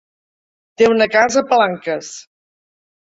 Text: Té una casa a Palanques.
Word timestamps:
Té 0.81 0.87
una 0.93 1.07
casa 1.15 1.39
a 1.43 1.47
Palanques. 1.51 2.09